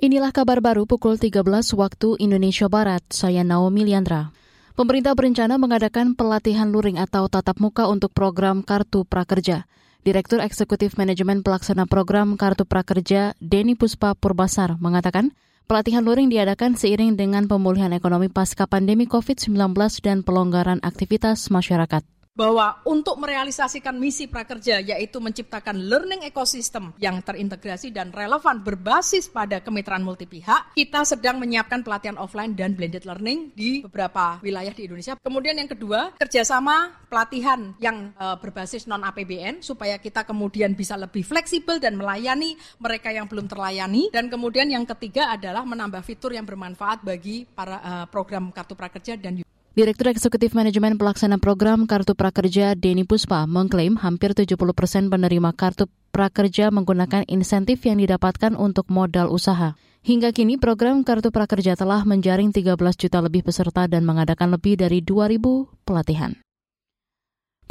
[0.00, 1.44] Inilah kabar baru pukul 13
[1.76, 3.04] waktu Indonesia Barat.
[3.12, 4.32] Saya Naomi Liandra.
[4.72, 9.68] Pemerintah berencana mengadakan pelatihan luring atau tatap muka untuk program Kartu Prakerja.
[10.00, 15.36] Direktur Eksekutif Manajemen Pelaksana Program Kartu Prakerja, Denny Puspa Purbasar, mengatakan
[15.68, 19.52] pelatihan luring diadakan seiring dengan pemulihan ekonomi pasca pandemi COVID-19
[20.00, 22.00] dan pelonggaran aktivitas masyarakat
[22.40, 29.60] bahwa untuk merealisasikan misi prakerja yaitu menciptakan learning ecosystem yang terintegrasi dan relevan berbasis pada
[29.60, 34.88] kemitraan multi pihak, kita sedang menyiapkan pelatihan offline dan blended learning di beberapa wilayah di
[34.88, 35.20] Indonesia.
[35.20, 41.20] Kemudian yang kedua, kerjasama pelatihan yang uh, berbasis non APBN supaya kita kemudian bisa lebih
[41.20, 44.08] fleksibel dan melayani mereka yang belum terlayani.
[44.08, 49.20] Dan kemudian yang ketiga adalah menambah fitur yang bermanfaat bagi para uh, program kartu prakerja
[49.20, 55.54] dan Direktur Eksekutif Manajemen Pelaksana Program Kartu Prakerja Denny Puspa mengklaim hampir 70 persen penerima
[55.54, 59.78] kartu prakerja menggunakan insentif yang didapatkan untuk modal usaha.
[60.02, 65.06] Hingga kini program Kartu Prakerja telah menjaring 13 juta lebih peserta dan mengadakan lebih dari
[65.06, 65.38] 2.000
[65.86, 66.34] pelatihan.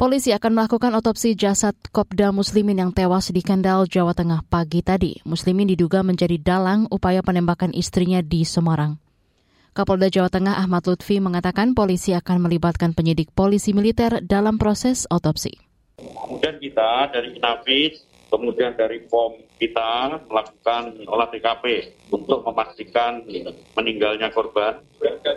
[0.00, 5.20] Polisi akan melakukan otopsi jasad Kopda Muslimin yang tewas di Kendal, Jawa Tengah pagi tadi.
[5.28, 8.96] Muslimin diduga menjadi dalang upaya penembakan istrinya di Semarang.
[9.70, 15.54] Kapolda Jawa Tengah Ahmad Lutfi mengatakan polisi akan melibatkan penyidik polisi militer dalam proses otopsi.
[15.94, 18.02] Kemudian kita dari Inafis,
[18.34, 21.64] kemudian dari POM kita melakukan olah TKP
[22.10, 23.22] untuk memastikan
[23.78, 24.82] meninggalnya korban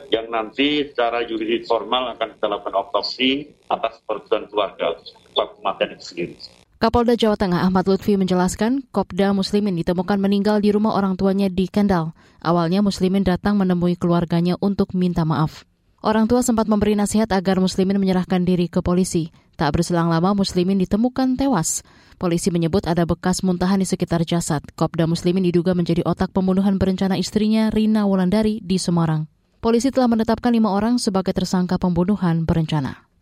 [0.10, 4.98] yang nanti secara yuridis formal akan kita lakukan otopsi atas persetujuan keluarga
[5.30, 6.63] sebab kematian itu sendiri.
[6.84, 11.72] Kapolda Jawa Tengah Ahmad Lutfi menjelaskan, Kopda Muslimin ditemukan meninggal di rumah orang tuanya di
[11.72, 12.12] Kendal.
[12.44, 15.64] Awalnya Muslimin datang menemui keluarganya untuk minta maaf.
[16.04, 19.32] Orang tua sempat memberi nasihat agar Muslimin menyerahkan diri ke polisi.
[19.56, 21.88] Tak berselang lama Muslimin ditemukan tewas.
[22.20, 24.60] Polisi menyebut ada bekas muntahan di sekitar jasad.
[24.76, 29.32] Kopda Muslimin diduga menjadi otak pembunuhan berencana istrinya Rina Wulandari di Semarang.
[29.64, 33.13] Polisi telah menetapkan lima orang sebagai tersangka pembunuhan berencana.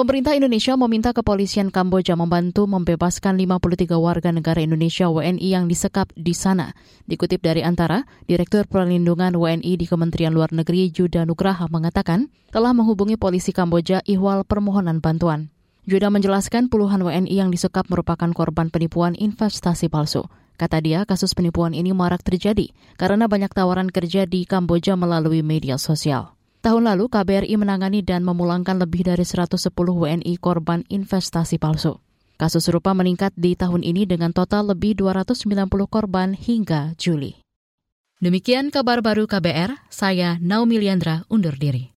[0.00, 6.32] Pemerintah Indonesia meminta kepolisian Kamboja membantu membebaskan 53 warga negara Indonesia WNI yang disekap di
[6.32, 6.72] sana.
[7.04, 13.20] Dikutip dari Antara, Direktur Perlindungan WNI di Kementerian Luar Negeri Juda Nugraha mengatakan telah menghubungi
[13.20, 15.52] polisi Kamboja ihwal permohonan bantuan.
[15.84, 20.24] Juda menjelaskan puluhan WNI yang disekap merupakan korban penipuan investasi palsu.
[20.56, 25.76] Kata dia, kasus penipuan ini marak terjadi karena banyak tawaran kerja di Kamboja melalui media
[25.76, 26.39] sosial.
[26.60, 32.04] Tahun lalu, KBRI menangani dan memulangkan lebih dari 110 WNI korban investasi palsu.
[32.36, 35.40] Kasus serupa meningkat di tahun ini dengan total lebih 290
[35.88, 37.40] korban hingga Juli.
[38.20, 41.88] Demikian kabar baru KBR, saya Naomi Liandra undur diri.